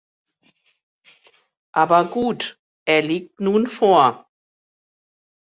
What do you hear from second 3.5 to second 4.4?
vor.